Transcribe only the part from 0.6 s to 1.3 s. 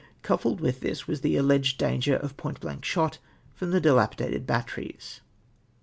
with this was